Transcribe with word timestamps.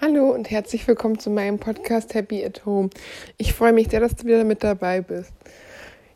Hallo 0.00 0.30
und 0.30 0.48
herzlich 0.48 0.86
willkommen 0.86 1.18
zu 1.18 1.28
meinem 1.28 1.58
Podcast 1.58 2.14
Happy 2.14 2.44
at 2.44 2.64
Home. 2.64 2.88
Ich 3.36 3.52
freue 3.52 3.72
mich 3.72 3.88
sehr, 3.88 3.98
dass 3.98 4.14
du 4.14 4.26
wieder 4.26 4.44
mit 4.44 4.62
dabei 4.62 5.00
bist. 5.00 5.32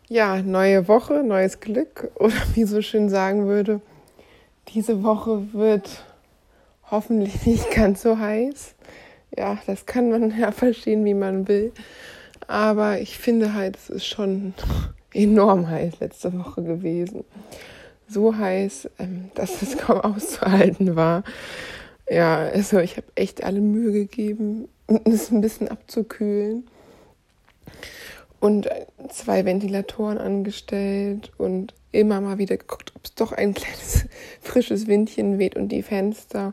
Ja, 0.07 0.41
neue 0.41 0.87
Woche, 0.87 1.25
neues 1.25 1.58
Glück 1.58 2.13
oder 2.15 2.37
wie 2.55 2.63
so 2.63 2.81
schön 2.81 3.08
sagen 3.08 3.49
würde, 3.49 3.81
diese 4.68 5.03
Woche 5.03 5.53
wird 5.53 6.05
hoffentlich 6.92 7.45
nicht 7.47 7.73
ganz 7.73 8.03
so 8.03 8.21
heiß. 8.21 8.77
Ja, 9.37 9.59
das 9.67 9.85
kann 9.85 10.11
man 10.11 10.39
ja 10.39 10.53
verstehen, 10.53 11.05
wie 11.05 11.14
man 11.14 11.49
will. 11.49 11.73
Aber 12.46 13.01
ich 13.01 13.19
finde 13.19 13.53
halt, 13.53 13.77
es 13.77 13.91
ist 13.91 14.07
schon 14.07 14.55
enorm 15.12 15.69
heiß 15.69 15.95
letzte 15.99 16.39
Woche 16.39 16.62
gewesen. 16.62 17.25
So 18.07 18.37
heiß, 18.37 18.91
ähm, 19.01 19.33
dass 19.35 19.61
es 19.61 19.77
kaum 19.77 20.01
auszuhalten 20.03 20.95
war. 20.95 21.25
Ja, 22.09 22.39
also 22.39 22.79
ich 22.79 22.96
habe 22.96 23.07
echt 23.14 23.45
alle 23.45 23.61
Mühe 23.61 23.93
gegeben, 23.93 24.68
es 25.04 25.31
ein 25.31 25.40
bisschen 25.40 25.68
abzukühlen. 25.68 26.68
Und 28.40 28.68
zwei 29.08 29.44
Ventilatoren 29.44 30.18
angestellt 30.18 31.30
und 31.39 31.75
immer 31.93 32.20
mal 32.20 32.38
wieder 32.38 32.56
geguckt, 32.56 32.92
ob 32.96 33.04
es 33.04 33.14
doch 33.14 33.32
ein 33.32 33.54
kleines 33.54 34.06
frisches 34.41 34.88
Windchen 34.88 35.38
weht 35.38 35.56
und 35.56 35.68
die 35.68 35.82
Fenster 35.82 36.52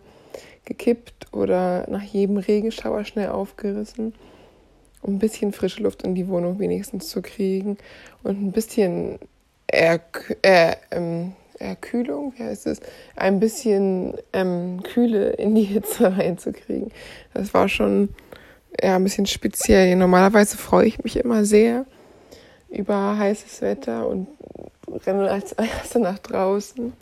gekippt 0.65 1.33
oder 1.33 1.89
nach 1.89 2.03
jedem 2.03 2.37
Regenschauer 2.37 3.05
schnell 3.05 3.29
aufgerissen, 3.29 4.13
um 5.01 5.15
ein 5.15 5.19
bisschen 5.19 5.51
frische 5.51 5.81
Luft 5.81 6.03
in 6.03 6.13
die 6.13 6.27
Wohnung 6.27 6.59
wenigstens 6.59 7.09
zu 7.09 7.23
kriegen 7.23 7.77
und 8.21 8.39
ein 8.39 8.51
bisschen 8.51 9.17
er, 9.65 9.99
äh, 10.41 10.75
ähm, 10.91 11.33
Erkühlung, 11.59 12.33
wie 12.37 12.43
heißt 12.43 12.67
es, 12.67 12.79
ein 13.15 13.39
bisschen 13.39 14.15
ähm, 14.33 14.81
Kühle 14.83 15.31
in 15.31 15.55
die 15.55 15.63
Hitze 15.63 16.17
reinzukriegen. 16.17 16.91
Das 17.33 17.53
war 17.53 17.69
schon 17.69 18.09
ja, 18.81 18.95
ein 18.95 19.03
bisschen 19.03 19.25
speziell. 19.25 19.95
Normalerweise 19.95 20.57
freue 20.57 20.87
ich 20.87 21.03
mich 21.03 21.17
immer 21.17 21.45
sehr 21.45 21.85
über 22.69 23.17
heißes 23.17 23.61
Wetter 23.61 24.07
und 24.07 24.27
renne 25.05 25.29
als 25.29 25.53
Erste 25.53 25.99
nach 25.99 26.19
draußen. 26.19 26.93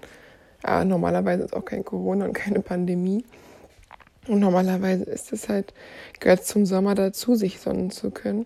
Aber 0.64 0.86
normalerweise 0.86 1.44
ist 1.44 1.56
auch 1.56 1.66
kein 1.66 1.86
Corona 1.86 2.26
und 2.26 2.34
keine 2.34 2.62
Pandemie. 2.62 3.24
Und 4.28 4.40
normalerweise 4.40 5.04
ist 5.04 5.32
es 5.32 5.48
halt, 5.48 5.74
gehört 6.20 6.46
zum 6.46 6.66
Sommer 6.66 6.96
dazu, 6.96 7.36
sich 7.36 7.60
sonnen 7.60 7.92
zu 7.92 8.12
können. 8.12 8.46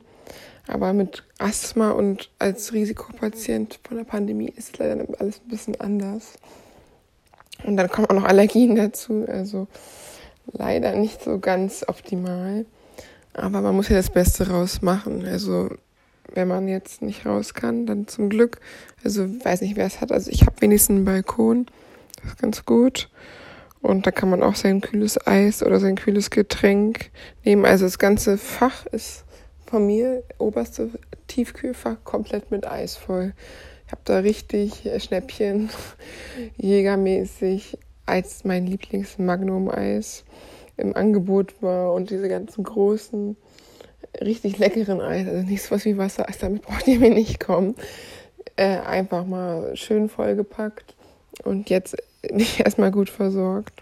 Aber 0.67 0.93
mit 0.93 1.23
Asthma 1.37 1.91
und 1.91 2.29
als 2.39 2.73
Risikopatient 2.73 3.79
von 3.87 3.97
der 3.97 4.03
Pandemie 4.03 4.53
ist 4.55 4.77
leider 4.77 5.05
alles 5.19 5.41
ein 5.41 5.49
bisschen 5.49 5.79
anders. 5.79 6.33
Und 7.63 7.77
dann 7.77 7.89
kommen 7.89 8.07
auch 8.07 8.15
noch 8.15 8.23
Allergien 8.23 8.75
dazu. 8.75 9.25
Also 9.27 9.67
leider 10.51 10.95
nicht 10.95 11.23
so 11.23 11.39
ganz 11.39 11.85
optimal. 11.87 12.65
Aber 13.33 13.61
man 13.61 13.75
muss 13.75 13.89
ja 13.89 13.95
das 13.95 14.09
Beste 14.09 14.49
rausmachen. 14.49 15.25
Also 15.25 15.69
wenn 16.33 16.47
man 16.47 16.67
jetzt 16.67 17.01
nicht 17.01 17.25
raus 17.25 17.53
kann, 17.53 17.85
dann 17.85 18.07
zum 18.07 18.29
Glück. 18.29 18.59
Also 19.03 19.27
weiß 19.43 19.61
nicht, 19.61 19.75
wer 19.75 19.85
es 19.85 20.01
hat. 20.01 20.11
Also 20.11 20.31
ich 20.31 20.45
habe 20.45 20.61
wenigstens 20.61 20.97
einen 20.97 21.05
Balkon. 21.05 21.65
Das 22.21 22.33
ist 22.33 22.41
ganz 22.41 22.65
gut. 22.65 23.09
Und 23.81 24.05
da 24.05 24.11
kann 24.11 24.29
man 24.29 24.43
auch 24.43 24.55
sein 24.55 24.81
kühles 24.81 25.25
Eis 25.25 25.63
oder 25.63 25.79
sein 25.79 25.95
kühles 25.95 26.29
Getränk 26.29 27.09
nehmen. 27.43 27.65
Also 27.65 27.85
das 27.85 27.97
ganze 27.97 28.37
Fach 28.37 28.85
ist 28.87 29.25
von 29.71 29.85
mir, 29.85 30.23
oberste 30.37 30.89
Tiefkühlfach, 31.27 32.03
komplett 32.03 32.51
mit 32.51 32.67
Eis 32.67 32.97
voll. 32.97 33.33
Ich 33.85 33.93
habe 33.93 34.01
da 34.03 34.19
richtig 34.19 34.89
Schnäppchen, 34.97 35.69
jägermäßig, 36.57 37.77
als 38.05 38.43
mein 38.43 38.67
Lieblings-Magnum-Eis 38.67 40.25
im 40.75 40.93
Angebot 40.93 41.61
war 41.61 41.93
und 41.93 42.09
diese 42.09 42.27
ganzen 42.27 42.65
großen, 42.65 43.37
richtig 44.19 44.57
leckeren 44.57 44.99
Eis, 44.99 45.25
also 45.25 45.47
nicht 45.47 45.63
so 45.63 45.71
was 45.73 45.85
wie 45.85 45.97
Wassereis, 45.97 46.39
damit 46.39 46.61
braucht 46.63 46.85
ihr 46.89 46.99
mir 46.99 47.11
nicht 47.11 47.39
kommen. 47.39 47.75
Äh, 48.57 48.79
einfach 48.79 49.25
mal 49.25 49.73
schön 49.77 50.09
vollgepackt 50.09 50.95
und 51.45 51.69
jetzt 51.69 51.95
nicht 52.29 52.59
erstmal 52.59 52.91
gut 52.91 53.09
versorgt. 53.09 53.81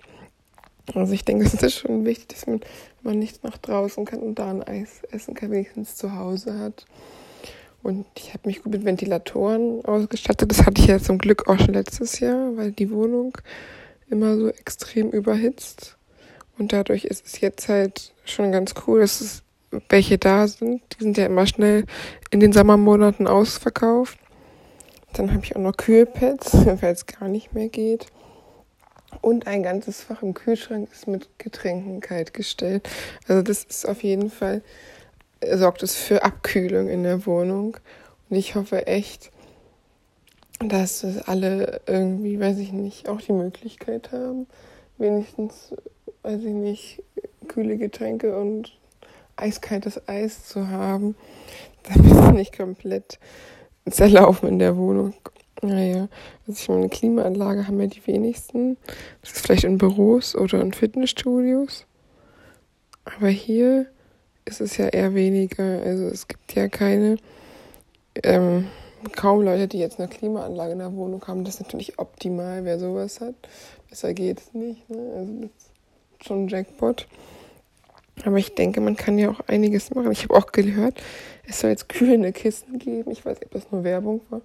Also 0.96 1.14
ich 1.14 1.26
denke, 1.26 1.46
es 1.54 1.54
ist 1.54 1.76
schon 1.76 2.06
wichtig, 2.06 2.30
dass 2.30 2.48
man, 2.48 2.62
man 3.04 3.20
nicht 3.20 3.44
nach 3.44 3.58
draußen 3.58 4.06
kann 4.06 4.20
und 4.20 4.36
da 4.36 4.50
ein 4.50 4.64
Eis 4.64 5.04
essen 5.12 5.34
kann, 5.34 5.52
wenigstens 5.52 5.96
zu 5.96 6.16
Hause 6.16 6.58
hat. 6.60 6.86
Und 7.82 8.06
ich 8.18 8.34
habe 8.34 8.48
mich 8.48 8.62
gut 8.62 8.74
mit 8.74 8.84
Ventilatoren 8.84 9.86
ausgestattet. 9.86 10.52
Das 10.52 10.66
hatte 10.66 10.82
ich 10.82 10.88
ja 10.88 11.00
zum 11.00 11.18
Glück 11.18 11.48
auch 11.48 11.58
schon 11.58 11.74
letztes 11.74 12.20
Jahr, 12.20 12.58
weil 12.58 12.72
die 12.72 12.92
Wohnung 12.92 13.38
immer 14.10 14.36
so 14.38 14.50
extrem 14.50 15.12
überhitzt. 15.12 15.98
Und 16.58 16.74
dadurch 16.74 17.06
ist 17.06 17.26
es 17.26 17.40
jetzt 17.40 17.70
halt 17.70 18.14
schon 18.26 18.52
ganz 18.52 18.74
cool, 18.86 19.00
dass 19.00 19.22
es 19.22 19.44
welche 19.88 20.18
da 20.18 20.48
sind. 20.48 20.82
Die 20.94 21.04
sind 21.04 21.18
ja 21.18 21.26
immer 21.26 21.48
schnell 21.48 21.86
in 22.32 22.42
den 22.42 22.52
Sommermonaten 22.52 23.28
ausverkauft. 23.28 24.20
Dann 25.14 25.34
habe 25.34 25.46
ich 25.46 25.56
auch 25.56 25.62
noch 25.62 25.78
Kühlpads, 25.78 26.54
weil 26.82 26.94
es 26.94 27.06
gar 27.06 27.30
nicht 27.30 27.54
mehr 27.54 27.70
geht. 27.70 28.08
Und 29.22 29.48
ein 29.48 29.64
ganzes 29.64 30.02
Fach 30.02 30.22
im 30.22 30.34
Kühlschrank 30.34 30.90
ist 30.92 31.08
mit 31.08 31.28
Getränken 31.40 32.00
kaltgestellt. 32.00 32.88
Also 33.28 33.42
das 33.42 33.64
ist 33.64 33.88
auf 33.88 34.04
jeden 34.04 34.30
Fall, 34.30 34.62
sorgt 35.54 35.84
es 35.84 35.96
für 35.96 36.24
Abkühlung 36.24 36.88
in 36.88 37.04
der 37.04 37.26
Wohnung. 37.26 37.78
Und 38.30 38.36
ich 38.36 38.56
hoffe 38.56 38.88
echt, 38.88 39.32
dass 40.60 41.06
alle 41.26 41.82
irgendwie, 41.88 42.40
weiß 42.40 42.58
ich 42.60 42.72
nicht, 42.72 43.10
auch 43.10 43.22
die 43.22 43.34
Möglichkeit 43.34 44.12
haben, 44.12 44.46
wenigstens, 44.98 45.74
weiß 46.24 46.42
ich 46.42 46.54
nicht, 46.54 47.04
kühle 47.48 47.78
Getränke 47.78 48.38
und 48.38 48.78
eiskaltes 49.36 50.08
Eis 50.08 50.46
zu 50.46 50.68
haben, 50.68 51.16
damit 51.84 52.12
es 52.12 52.32
nicht 52.32 52.58
komplett 52.58 53.20
zerlaufen 53.90 54.50
in 54.50 54.60
der 54.60 54.78
Wohnung. 54.78 55.14
Naja, 55.62 56.08
also 56.48 56.62
ich 56.62 56.70
meine, 56.70 56.90
Klimaanlage 56.90 57.68
haben 57.68 57.80
ja 57.82 57.88
die 57.88 58.06
wenigsten. 58.08 58.78
Das 59.22 59.34
ist 59.34 59.46
vielleicht 59.46 59.66
in 59.66 59.78
Büros 59.78 60.36
oder 60.36 60.62
in 60.62 60.72
Fitnessstudios. 60.72 61.86
Aber 63.04 63.28
hier 63.28 63.88
ist 64.46 64.62
es 64.62 64.78
ja 64.78 64.88
eher 64.88 65.14
weniger. 65.16 65.82
Also 65.82 66.06
es 66.06 66.28
gibt 66.28 66.54
ja 66.56 66.70
keine, 66.70 67.18
ähm, 68.24 68.68
kaum 69.16 69.42
Leute, 69.42 69.68
die 69.68 69.80
jetzt 69.80 70.00
eine 70.00 70.08
Klimaanlage 70.08 70.74
in 70.74 70.80
der 70.80 70.94
Wohnung 70.96 71.26
haben. 71.28 71.44
Das 71.44 71.56
ist 71.56 71.62
natürlich 71.62 72.00
optimal, 72.00 72.64
wer 72.64 72.80
sowas 72.80 73.20
hat. 73.20 73.36
Besser 73.90 74.14
geht 74.14 74.40
es 74.40 74.54
nicht. 74.54 74.90
Ne? 74.90 75.14
Also 75.18 75.34
das 75.42 75.50
ist 76.20 76.26
schon 76.26 76.46
ein 76.46 76.48
Jackpot. 76.48 77.08
Aber 78.24 78.38
ich 78.38 78.54
denke, 78.56 78.82
man 78.82 78.96
kann 78.96 79.18
ja 79.18 79.30
auch 79.30 79.40
einiges 79.48 79.94
machen. 79.94 80.12
Ich 80.12 80.24
habe 80.24 80.36
auch 80.36 80.52
gehört, 80.52 81.02
es 81.48 81.60
soll 81.60 81.70
jetzt 81.70 81.90
kühlende 81.90 82.32
Kissen 82.32 82.80
geben. 82.80 83.12
Ich 83.12 83.26
weiß 83.26 83.40
nicht, 83.40 83.48
ob 83.48 83.62
das 83.62 83.72
nur 83.72 83.84
Werbung 83.84 84.22
war 84.30 84.42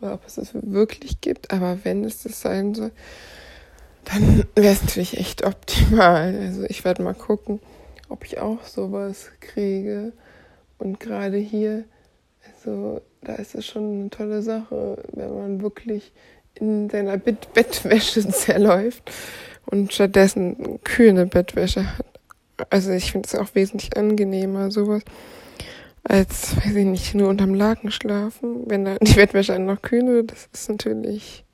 oder 0.00 0.14
ob 0.14 0.26
es 0.26 0.38
es 0.38 0.50
wirklich 0.54 1.20
gibt. 1.20 1.52
Aber 1.52 1.78
wenn 1.84 2.04
es 2.04 2.22
das 2.22 2.40
sein 2.40 2.74
soll, 2.74 2.92
dann 4.04 4.44
wäre 4.54 4.72
es 4.72 4.82
natürlich 4.82 5.18
echt 5.18 5.44
optimal. 5.44 6.34
Also 6.40 6.64
ich 6.64 6.84
werde 6.84 7.02
mal 7.02 7.14
gucken, 7.14 7.60
ob 8.08 8.24
ich 8.24 8.38
auch 8.38 8.64
sowas 8.64 9.30
kriege. 9.40 10.12
Und 10.78 11.00
gerade 11.00 11.38
hier, 11.38 11.84
also 12.62 13.00
da 13.22 13.34
ist 13.34 13.54
es 13.54 13.66
schon 13.66 14.00
eine 14.00 14.10
tolle 14.10 14.42
Sache, 14.42 15.02
wenn 15.12 15.34
man 15.34 15.62
wirklich 15.62 16.12
in 16.54 16.88
seiner 16.88 17.16
Bett 17.18 17.52
Bettwäsche 17.52 18.26
zerläuft 18.28 19.10
und 19.66 19.92
stattdessen 19.92 20.82
kühlende 20.84 21.26
Bettwäsche 21.26 21.98
hat. 21.98 22.06
Also 22.70 22.92
ich 22.92 23.12
finde 23.12 23.26
es 23.26 23.34
auch 23.34 23.54
wesentlich 23.54 23.96
angenehmer, 23.96 24.70
sowas 24.70 25.02
als, 26.08 26.56
weiß 26.56 26.74
ich 26.74 26.84
nicht, 26.84 27.14
nur 27.14 27.28
unterm 27.28 27.54
Laken 27.54 27.90
schlafen. 27.90 28.62
Wenn 28.66 28.84
da 28.84 28.96
die 29.00 29.14
Bettwäsche 29.14 29.58
noch 29.58 29.82
kühl 29.82 30.06
wird, 30.06 30.32
das 30.32 30.48
ist 30.52 30.68
natürlich 30.68 31.44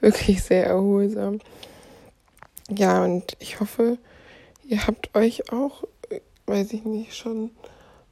wirklich 0.00 0.42
sehr 0.42 0.66
erholsam. 0.66 1.38
Ja, 2.70 3.04
und 3.04 3.36
ich 3.40 3.60
hoffe, 3.60 3.98
ihr 4.66 4.86
habt 4.86 5.14
euch 5.14 5.52
auch, 5.52 5.84
weiß 6.46 6.72
ich 6.72 6.84
nicht, 6.84 7.14
schon 7.14 7.50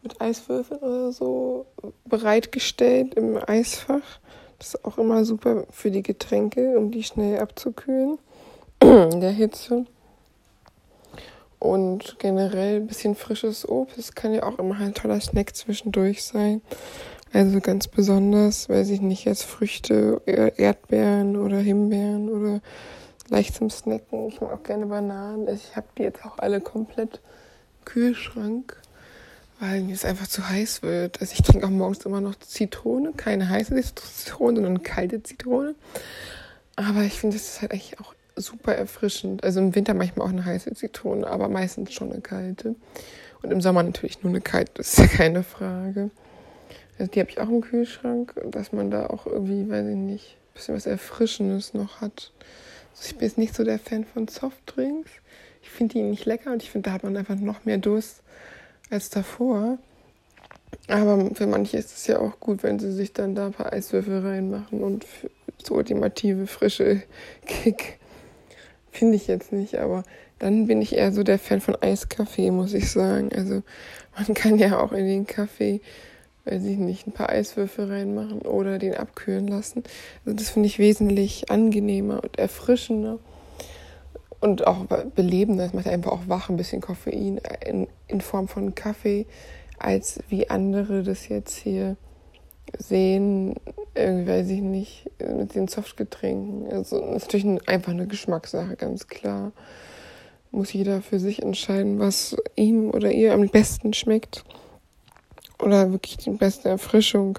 mit 0.03 0.21
Eiswürfeln 0.21 0.81
oder 0.81 1.13
so 1.13 1.67
bereitgestellt 2.05 3.15
im 3.15 3.39
Eisfach. 3.47 4.21
Das 4.59 4.75
ist 4.75 4.85
auch 4.85 4.99
immer 4.99 5.25
super 5.25 5.67
für 5.71 5.91
die 5.91 6.03
Getränke, 6.03 6.77
um 6.79 6.91
die 6.91 7.03
schnell 7.03 7.39
abzukühlen 7.39 8.19
in 8.83 9.21
der 9.21 9.31
Hitze. 9.31 9.87
Und 11.63 12.19
generell 12.19 12.81
ein 12.81 12.89
bisschen 12.89 13.15
frisches 13.15 13.69
Obst. 13.69 13.97
Das 13.97 14.17
kann 14.17 14.35
ja 14.35 14.43
auch 14.43 14.59
immer 14.59 14.81
ein 14.81 14.95
toller 14.95 15.21
Snack 15.21 15.55
zwischendurch 15.55 16.25
sein. 16.25 16.61
Also 17.33 17.61
ganz 17.61 17.87
besonders, 17.87 18.69
weiß 18.69 18.91
ich 18.91 19.01
nicht, 19.01 19.27
jetzt 19.27 19.45
Früchte, 19.45 20.21
Erdbeeren 20.27 21.37
oder 21.37 21.59
Himbeeren 21.59 22.31
oder 22.31 22.61
leicht 23.29 23.55
zum 23.55 23.71
Snacken. 23.71 24.27
Ich 24.27 24.41
mag 24.41 24.53
auch 24.53 24.63
gerne 24.65 24.87
Bananen. 24.87 25.47
Ich 25.47 25.77
habe 25.77 25.87
die 25.97 26.03
jetzt 26.03 26.25
auch 26.25 26.39
alle 26.39 26.61
komplett 26.61 27.21
im 27.79 27.85
Kühlschrank, 27.85 28.77
weil 29.61 29.83
mir 29.83 29.95
es 29.95 30.05
einfach 30.05 30.27
zu 30.27 30.49
heiß 30.49 30.83
wird. 30.83 31.21
Also 31.21 31.33
ich 31.33 31.43
trinke 31.43 31.65
auch 31.65 31.71
morgens 31.71 32.05
immer 32.05 32.21
noch 32.21 32.35
Zitrone, 32.41 33.13
keine 33.13 33.49
heiße 33.49 33.81
Zitrone, 33.95 34.57
sondern 34.57 34.83
kalte 34.83 35.23
Zitrone. 35.23 35.77
Aber 36.75 37.03
ich 37.03 37.21
finde, 37.21 37.37
das 37.37 37.47
ist 37.47 37.63
halt 37.63 37.71
eigentlich 37.71 38.01
auch 38.01 38.15
super 38.37 38.75
erfrischend. 38.75 39.45
Also 39.45 39.61
im 39.61 39.75
Winter 39.75 39.95
manchmal 39.95 40.27
auch 40.27 40.33
eine 40.33 40.45
heiße 40.45 40.75
Zitrone, 40.75 41.27
aber 41.27 41.49
meistens 41.49 41.93
schon 41.93 42.13
eine 42.13 42.21
kalte. 42.21 42.75
Und 43.43 43.51
im 43.51 43.61
Sommer 43.61 43.83
natürlich 43.83 44.23
nur 44.23 44.31
eine 44.31 44.41
kalte, 44.41 44.73
das 44.77 44.93
ist 44.93 44.99
ja 44.99 45.07
keine 45.07 45.43
Frage. 45.43 46.11
Also 46.99 47.11
die 47.11 47.21
habe 47.21 47.31
ich 47.31 47.41
auch 47.41 47.49
im 47.49 47.61
Kühlschrank, 47.61 48.35
dass 48.51 48.73
man 48.73 48.91
da 48.91 49.07
auch 49.07 49.27
irgendwie, 49.27 49.69
weiß 49.69 49.87
ich 49.89 49.97
nicht, 49.97 50.37
ein 50.37 50.55
bisschen 50.55 50.75
was 50.75 50.87
Erfrischendes 50.87 51.75
noch 51.75 52.01
hat. 52.01 52.33
Also 52.93 53.07
ich 53.07 53.17
bin 53.17 53.29
jetzt 53.29 53.39
nicht 53.39 53.55
so 53.55 53.65
der 53.65 53.79
Fan 53.79 54.05
von 54.05 54.29
Softdrinks. 54.29 55.11
Ich 55.63 55.71
finde 55.71 55.95
die 55.95 56.03
nicht 56.03 56.27
lecker 56.27 56.53
und 56.53 56.63
ich 56.63 56.71
finde, 56.71 56.91
da 56.91 56.95
hat 56.95 57.03
man 57.03 57.17
einfach 57.17 57.37
noch 57.37 57.65
mehr 57.65 57.79
Durst 57.79 58.23
als 58.91 59.11
davor. 59.11 59.79
Aber 60.89 61.31
für 61.35 61.47
manche 61.47 61.79
ist 61.79 61.97
es 61.97 62.07
ja 62.07 62.19
auch 62.19 62.41
gut, 62.41 62.63
wenn 62.63 62.79
sie 62.79 62.93
sich 62.93 63.13
dann 63.13 63.35
da 63.35 63.47
ein 63.47 63.53
paar 63.53 63.73
Eiswürfel 63.73 64.21
reinmachen 64.21 64.83
und 64.83 65.07
so 65.63 65.75
ultimative 65.75 66.47
frische 66.47 67.03
Kick. 67.47 67.99
Finde 68.93 69.17
ich 69.17 69.27
jetzt 69.27 69.53
nicht, 69.53 69.79
aber 69.79 70.05
dann 70.39 70.67
bin 70.67 70.83
ich 70.83 70.95
eher 70.95 71.13
so 71.13 71.23
der 71.23 71.39
Fan 71.39 71.63
von 71.63 71.77
Eiskaffee, 71.81 72.51
muss 72.51 72.75
ich 72.75 72.91
sagen. 72.91 73.31
Also 73.35 73.63
man 74.17 74.35
kann 74.35 74.59
ja 74.59 74.79
auch 74.81 74.93
in 74.93 75.07
den 75.07 75.27
Kaffee, 75.27 75.81
weiß 76.45 76.63
ich 76.65 76.77
nicht, 76.77 77.07
ein 77.07 77.13
paar 77.13 77.31
Eiswürfel 77.31 77.91
reinmachen 77.91 78.43
oder 78.43 78.79
den 78.79 78.95
abkühlen 78.95 79.49
lassen. 79.49 79.83
Also 80.27 80.37
das 80.37 80.51
finde 80.51 80.67
ich 80.67 80.79
wesentlich 80.79 81.51
angenehmer 81.51 82.23
und 82.23 82.39
erfrischender 82.39 83.19
und 84.41 84.67
auch 84.67 84.85
belebender. 85.15 85.65
Es 85.65 85.73
macht 85.73 85.89
einfach 85.89 86.13
auch 86.13 86.29
wach, 86.29 86.51
ein 86.51 86.59
bisschen 86.59 86.83
Koffein 86.83 87.41
in, 87.65 87.89
in 88.09 88.21
Form 88.21 88.47
von 88.47 88.75
Kaffee, 88.75 89.25
als 89.79 90.21
wie 90.29 90.51
andere 90.51 91.03
das 91.03 91.29
jetzt 91.29 91.57
hier 91.57 91.97
sehen, 92.79 93.55
irgendwie 93.95 94.31
weiß 94.31 94.49
ich 94.51 94.61
nicht, 94.61 95.11
mit 95.19 95.55
den 95.55 95.69
Softgetränken. 95.69 96.73
Also 96.73 96.99
ist 97.15 97.33
natürlich 97.33 97.69
einfach 97.69 97.93
eine 97.93 98.07
Geschmackssache, 98.07 98.77
ganz 98.77 99.07
klar 99.07 99.53
muss 100.53 100.73
jeder 100.73 101.01
für 101.03 101.19
sich 101.19 101.43
entscheiden, 101.43 101.99
was 101.99 102.37
ihm 102.55 102.91
oder 102.91 103.11
ihr 103.11 103.33
am 103.33 103.49
besten 103.49 103.93
schmeckt 103.95 104.45
oder 105.59 105.91
wirklich 105.91 106.19
die 106.19 106.31
beste 106.31 106.69
Erfrischung 106.69 107.39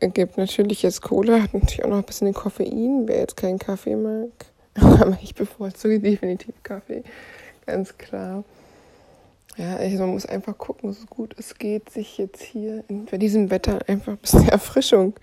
gibt. 0.00 0.38
Natürlich 0.38 0.82
jetzt 0.82 1.02
Cola, 1.02 1.42
hat 1.42 1.54
natürlich 1.54 1.84
auch 1.84 1.90
noch 1.90 1.98
ein 1.98 2.04
bisschen 2.04 2.32
Koffein, 2.32 3.04
wer 3.06 3.18
jetzt 3.18 3.36
keinen 3.36 3.58
Kaffee 3.58 3.96
mag. 3.96 4.30
Aber 4.74 5.18
ich 5.22 5.34
bevorzuge 5.34 6.00
definitiv 6.00 6.54
Kaffee, 6.62 7.02
ganz 7.66 7.98
klar. 7.98 8.44
Ja, 9.56 9.76
also 9.76 9.98
man 9.98 10.10
muss 10.10 10.26
einfach 10.26 10.58
gucken, 10.58 10.92
so 10.92 11.06
gut 11.06 11.36
es 11.38 11.56
geht, 11.56 11.88
sich 11.88 12.18
jetzt 12.18 12.42
hier 12.42 12.82
in, 12.88 13.04
bei 13.04 13.18
diesem 13.18 13.50
Wetter 13.50 13.78
einfach 13.86 14.12
ein 14.12 14.18
bisschen 14.18 14.48
Erfrischung 14.48 15.14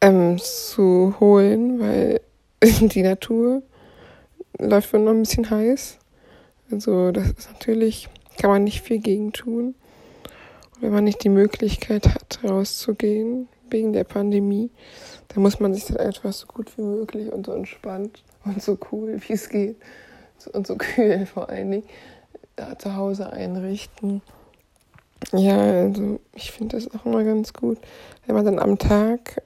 ähm, 0.00 0.38
zu 0.38 1.14
holen, 1.20 1.78
weil 1.78 2.20
die 2.62 3.02
Natur 3.02 3.62
läuft 4.58 4.92
wohl 4.92 5.00
noch 5.00 5.12
ein 5.12 5.22
bisschen 5.22 5.50
heiß. 5.50 5.98
Also 6.70 7.12
das 7.12 7.28
ist 7.32 7.50
natürlich, 7.52 8.08
kann 8.38 8.50
man 8.50 8.64
nicht 8.64 8.80
viel 8.80 8.98
gegen 8.98 9.32
tun. 9.32 9.74
Und 10.74 10.82
wenn 10.82 10.92
man 10.92 11.04
nicht 11.04 11.22
die 11.22 11.28
Möglichkeit 11.28 12.08
hat, 12.08 12.40
rauszugehen 12.42 13.48
wegen 13.68 13.92
der 13.92 14.04
Pandemie, 14.04 14.70
dann 15.28 15.42
muss 15.42 15.60
man 15.60 15.74
sich 15.74 15.84
dann 15.84 15.98
einfach 15.98 16.32
so 16.32 16.46
gut 16.46 16.76
wie 16.78 16.82
möglich 16.82 17.30
und 17.30 17.44
so 17.44 17.52
entspannt 17.52 18.22
und 18.44 18.62
so 18.62 18.78
cool 18.90 19.20
wie 19.26 19.34
es 19.34 19.50
geht 19.50 19.76
und 20.52 20.66
so 20.66 20.76
kühl 20.76 21.26
vor 21.32 21.50
allen 21.50 21.70
Dingen 21.70 21.84
da 22.56 22.78
zu 22.78 22.96
Hause 22.96 23.32
einrichten. 23.32 24.22
Ja, 25.32 25.58
also 25.58 26.20
ich 26.34 26.50
finde 26.50 26.76
das 26.76 26.92
auch 26.94 27.06
immer 27.06 27.24
ganz 27.24 27.52
gut, 27.52 27.78
wenn 28.26 28.34
man 28.34 28.44
dann 28.44 28.58
am 28.58 28.78
Tag 28.78 29.42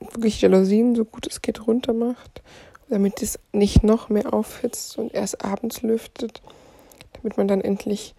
wirklich 0.00 0.40
Jalousien 0.40 0.94
so 0.94 1.04
gut 1.04 1.26
es 1.26 1.42
geht 1.42 1.66
runter 1.66 1.92
macht 1.92 2.42
damit 2.88 3.22
es 3.22 3.38
nicht 3.52 3.82
noch 3.82 4.08
mehr 4.08 4.32
aufhitzt 4.32 4.98
und 4.98 5.14
erst 5.14 5.44
abends 5.44 5.82
lüftet, 5.82 6.42
damit 7.14 7.36
man 7.36 7.48
dann 7.48 7.60
endlich 7.60 8.14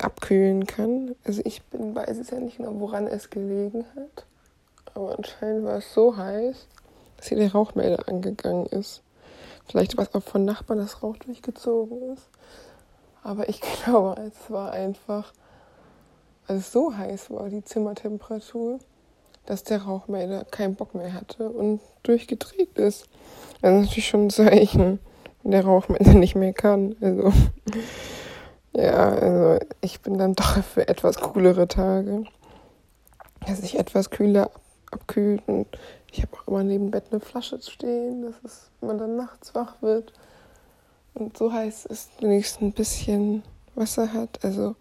abkühlen 0.00 0.66
kann. 0.66 1.14
Also 1.24 1.42
ich 1.44 1.62
bin, 1.64 1.94
weiß 1.94 2.18
es 2.18 2.30
ja 2.30 2.38
nicht 2.38 2.58
genau, 2.58 2.78
woran 2.78 3.06
es 3.06 3.30
gelegen 3.30 3.84
hat, 3.96 4.26
aber 4.94 5.16
anscheinend 5.16 5.64
war 5.64 5.78
es 5.78 5.92
so 5.92 6.16
heiß, 6.16 6.66
dass 7.16 7.28
hier 7.28 7.38
der 7.38 7.52
Rauchmelder 7.52 8.08
angegangen 8.08 8.66
ist. 8.66 9.02
Vielleicht 9.66 9.96
war 9.96 10.04
es 10.04 10.14
auch 10.14 10.22
von 10.22 10.44
Nachbarn, 10.44 10.78
dass 10.78 11.02
Rauch 11.02 11.16
durchgezogen 11.18 12.14
ist. 12.14 12.28
Aber 13.22 13.48
ich 13.48 13.60
glaube, 13.84 14.20
es 14.20 14.50
war 14.50 14.72
einfach, 14.72 15.32
als 16.46 16.60
es 16.60 16.72
so 16.72 16.96
heiß 16.96 17.30
war, 17.30 17.48
die 17.48 17.64
Zimmertemperatur, 17.64 18.78
dass 19.46 19.64
der 19.64 19.82
Rauchmelder 19.82 20.44
keinen 20.44 20.74
Bock 20.74 20.94
mehr 20.94 21.12
hatte 21.12 21.48
und 21.48 21.80
durchgedreht 22.02 22.78
ist. 22.78 23.08
Das 23.60 23.72
ist 23.72 23.80
natürlich 23.80 24.08
schon 24.08 24.26
ein 24.26 24.30
Zeichen, 24.30 25.00
wenn 25.42 25.50
der 25.52 25.64
Rauchmelder 25.64 26.14
nicht 26.14 26.34
mehr 26.34 26.52
kann. 26.52 26.96
Also, 27.00 27.32
ja, 28.72 29.08
also 29.08 29.66
ich 29.80 30.00
bin 30.00 30.18
dann 30.18 30.34
doch 30.34 30.62
für 30.62 30.86
etwas 30.86 31.18
coolere 31.18 31.66
Tage, 31.66 32.24
dass 33.46 33.58
sich 33.58 33.78
etwas 33.78 34.10
kühler 34.10 34.50
abkühlt 34.92 35.42
und 35.46 35.66
ich 36.12 36.22
habe 36.22 36.36
auch 36.36 36.48
immer 36.48 36.62
neben 36.62 36.90
Bett 36.90 37.04
eine 37.10 37.20
Flasche 37.20 37.60
stehen, 37.62 38.22
dass 38.42 38.70
man 38.80 38.98
dann 38.98 39.16
nachts 39.16 39.54
wach 39.54 39.80
wird 39.80 40.12
und 41.14 41.36
so 41.36 41.52
heiß 41.52 41.86
ist, 41.86 42.10
wenigstens 42.20 42.62
ein 42.62 42.72
bisschen 42.72 43.42
Wasser 43.74 44.12
hat. 44.12 44.44
Also 44.44 44.76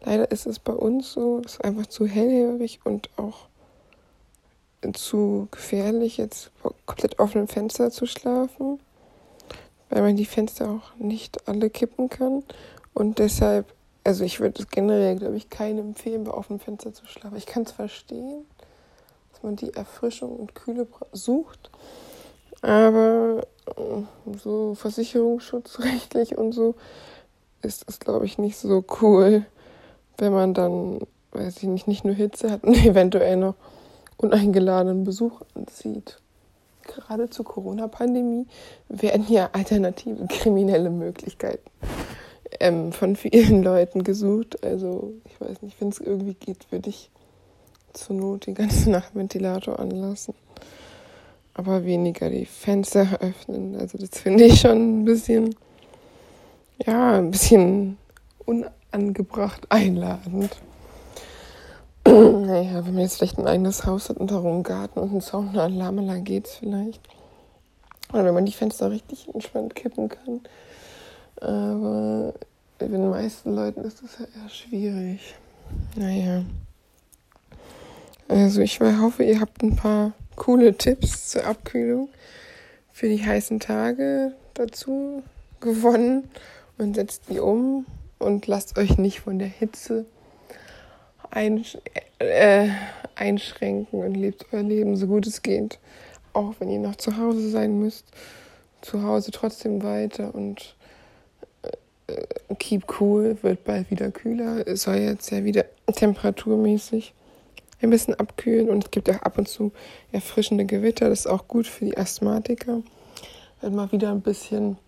leider 0.00 0.30
ist 0.30 0.46
es 0.46 0.58
bei 0.58 0.72
uns 0.72 1.12
so, 1.12 1.42
es 1.44 1.54
ist 1.54 1.64
einfach 1.64 1.86
zu 1.86 2.06
hellhörig 2.06 2.80
und 2.84 3.10
auch 3.16 3.48
zu 4.94 5.48
gefährlich, 5.50 6.18
jetzt 6.18 6.50
komplett 6.86 7.18
offenem 7.18 7.48
Fenster 7.48 7.90
zu 7.90 8.06
schlafen, 8.06 8.80
weil 9.90 10.02
man 10.02 10.16
die 10.16 10.24
Fenster 10.24 10.70
auch 10.70 10.94
nicht 10.96 11.48
alle 11.48 11.68
kippen 11.68 12.08
kann. 12.08 12.44
Und 12.94 13.18
deshalb, 13.18 13.66
also 14.04 14.24
ich 14.24 14.40
würde 14.40 14.62
es 14.62 14.68
generell, 14.68 15.16
glaube 15.16 15.36
ich, 15.36 15.50
keinem 15.50 15.88
empfehlen, 15.88 16.24
bei 16.24 16.30
offenem 16.32 16.60
Fenster 16.60 16.92
zu 16.94 17.06
schlafen. 17.06 17.36
Ich 17.36 17.46
kann 17.46 17.64
es 17.64 17.72
verstehen, 17.72 18.46
dass 19.32 19.42
man 19.42 19.56
die 19.56 19.74
Erfrischung 19.74 20.36
und 20.36 20.54
Kühle 20.54 20.86
sucht, 21.12 21.70
aber 22.62 23.46
äh, 23.66 24.36
so 24.38 24.74
versicherungsschutzrechtlich 24.74 26.36
und 26.36 26.52
so 26.52 26.74
ist 27.62 27.84
es, 27.88 27.98
glaube 28.00 28.26
ich, 28.26 28.38
nicht 28.38 28.56
so 28.56 28.84
cool, 29.00 29.44
wenn 30.16 30.32
man 30.32 30.54
dann, 30.54 31.00
weiß 31.32 31.58
ich 31.58 31.64
nicht, 31.64 31.88
nicht 31.88 32.04
nur 32.04 32.14
Hitze 32.14 32.50
hat 32.50 32.64
und 32.64 32.76
eventuell 32.76 33.36
noch 33.36 33.54
uneingeladenen 34.16 35.04
Besuch 35.04 35.40
anzieht. 35.54 36.20
Gerade 36.82 37.28
zur 37.28 37.44
Corona-Pandemie 37.44 38.46
werden 38.88 39.26
ja 39.28 39.50
alternative 39.52 40.26
kriminelle 40.26 40.90
Möglichkeiten 40.90 41.70
ähm, 42.60 42.92
von 42.92 43.16
vielen 43.16 43.62
Leuten 43.62 44.04
gesucht. 44.04 44.64
Also 44.64 45.12
ich 45.24 45.40
weiß 45.40 45.62
nicht, 45.62 45.80
wenn 45.80 45.88
es 45.88 46.00
irgendwie 46.00 46.34
geht, 46.34 46.70
würde 46.72 46.88
ich 46.88 47.10
zur 47.92 48.16
Not 48.16 48.46
die 48.46 48.54
ganze 48.54 48.90
Nacht 48.90 49.14
Ventilator 49.14 49.78
anlassen. 49.78 50.34
Aber 51.58 51.84
weniger 51.84 52.30
die 52.30 52.46
Fenster 52.46 53.18
öffnen. 53.20 53.74
Also 53.74 53.98
das 53.98 54.10
finde 54.20 54.44
ich 54.44 54.60
schon 54.60 55.00
ein 55.00 55.04
bisschen, 55.04 55.56
ja, 56.86 57.18
ein 57.18 57.32
bisschen 57.32 57.98
unangebracht 58.46 59.66
einladend. 59.68 60.56
naja, 62.06 62.86
wenn 62.86 62.94
man 62.94 63.02
jetzt 63.02 63.16
vielleicht 63.16 63.38
ein 63.38 63.48
eigenes 63.48 63.84
Haus 63.84 64.08
hat 64.08 64.18
und 64.18 64.30
darum 64.30 64.52
einen 64.52 64.62
Garten 64.62 65.00
und 65.00 65.10
einen 65.10 65.20
Zaun, 65.20 65.48
eine 65.48 65.62
Alarmanlage 65.62 66.22
geht's 66.22 66.54
vielleicht. 66.54 67.00
Oder 68.12 68.24
wenn 68.24 68.34
man 68.34 68.46
die 68.46 68.52
Fenster 68.52 68.92
richtig 68.92 69.28
entspannt 69.34 69.74
kippen 69.74 70.08
kann. 70.08 70.40
Aber 71.40 72.34
bei 72.78 72.86
den 72.86 73.10
meisten 73.10 73.56
Leuten 73.56 73.80
ist 73.80 74.00
das 74.00 74.16
ja 74.20 74.26
eher 74.26 74.48
schwierig. 74.48 75.34
Naja. 75.96 76.44
Also 78.28 78.60
ich 78.60 78.78
hoffe, 78.80 79.24
ihr 79.24 79.40
habt 79.40 79.60
ein 79.64 79.74
paar 79.74 80.12
coole 80.38 80.74
Tipps 80.74 81.28
zur 81.28 81.44
Abkühlung 81.44 82.08
für 82.92 83.08
die 83.08 83.24
heißen 83.24 83.60
Tage 83.60 84.32
dazu 84.54 85.22
gewonnen 85.60 86.30
und 86.78 86.94
setzt 86.94 87.28
die 87.28 87.40
um 87.40 87.84
und 88.18 88.46
lasst 88.46 88.78
euch 88.78 88.98
nicht 88.98 89.20
von 89.20 89.38
der 89.38 89.48
Hitze 89.48 90.06
einsch 91.30 91.76
äh, 92.18 92.68
einschränken 93.16 94.00
und 94.00 94.14
lebt 94.14 94.46
euer 94.52 94.62
Leben 94.62 94.96
so 94.96 95.06
gut 95.06 95.26
es 95.26 95.42
geht. 95.42 95.78
Auch 96.32 96.54
wenn 96.58 96.70
ihr 96.70 96.78
noch 96.78 96.96
zu 96.96 97.16
Hause 97.16 97.50
sein 97.50 97.78
müsst, 97.80 98.06
zu 98.80 99.02
Hause 99.02 99.32
trotzdem 99.32 99.82
weiter 99.82 100.34
und 100.34 100.76
äh, 101.62 102.54
keep 102.58 103.00
cool, 103.00 103.36
wird 103.42 103.64
bald 103.64 103.90
wieder 103.90 104.10
kühler. 104.10 104.66
Es 104.66 104.82
soll 104.82 104.96
jetzt 104.96 105.30
ja 105.30 105.44
wieder 105.44 105.64
temperaturmäßig 105.94 107.12
ein 107.86 107.90
bisschen 107.90 108.14
abkühlen 108.14 108.68
und 108.68 108.84
es 108.84 108.90
gibt 108.90 109.08
auch 109.10 109.22
ab 109.22 109.38
und 109.38 109.48
zu 109.48 109.72
erfrischende 110.12 110.64
Gewitter. 110.64 111.08
Das 111.08 111.20
ist 111.20 111.26
auch 111.26 111.46
gut 111.48 111.66
für 111.66 111.84
die 111.84 111.96
Asthmatiker, 111.96 112.82
wenn 113.60 113.74
mal 113.74 113.92
wieder 113.92 114.10
ein 114.10 114.20
bisschen 114.20 114.78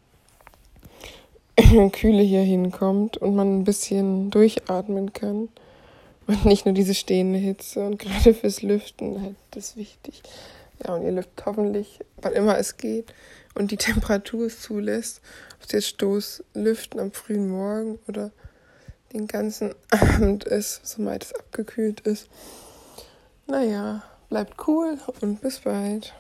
Kühle 1.93 2.23
hier 2.23 2.43
hinkommt 2.43 3.17
und 3.17 3.35
man 3.35 3.61
ein 3.61 3.65
bisschen 3.65 4.31
durchatmen 4.31 5.13
kann. 5.13 5.49
Und 6.27 6.45
nicht 6.45 6.65
nur 6.65 6.75
diese 6.75 6.95
stehende 6.95 7.39
Hitze. 7.39 7.85
Und 7.85 7.99
gerade 8.01 8.35
fürs 8.35 8.63
Lüften 8.63 9.21
halt 9.23 9.37
das 9.53 9.71
ist 9.71 9.77
wichtig. 9.77 10.23
Ja, 10.85 10.95
und 10.95 11.03
ihr 11.05 11.13
lüftet 11.13 11.45
hoffentlich, 11.47 12.01
wann 12.23 12.33
immer 12.33 12.59
es 12.59 12.77
geht. 12.77 13.13
und 13.55 13.71
die 13.71 13.77
Temperatur 13.77 14.47
es 14.47 14.61
zulässt, 14.61 15.21
ob 15.57 15.67
es 15.67 15.73
jetzt 15.73 15.89
Stoßlüften 15.89 17.01
am 17.01 17.13
frühen 17.13 17.49
Morgen 17.49 17.99
oder 18.09 18.31
den 19.13 19.27
ganzen 19.27 19.75
Abend 19.91 20.45
ist, 20.45 20.87
soweit 20.87 21.25
es 21.25 21.35
abgekühlt 21.35 22.01
ist. 22.01 22.29
Naja, 23.51 24.05
bleibt 24.29 24.69
cool 24.69 25.01
und 25.23 25.41
bis 25.41 25.59
bald. 25.59 26.15